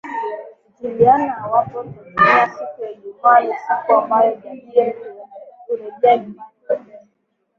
Jiliana 0.79 1.33
awapo 1.43 1.83
Tanzaniasiku 1.83 2.81
ya 2.83 2.91
ijumaa 2.91 3.39
ni 3.41 3.53
siku 3.67 3.93
ambayo 3.93 4.35
Jabir 4.35 4.93
hurejea 5.67 6.17
nyumbani 6.17 6.33
mapema 6.69 6.93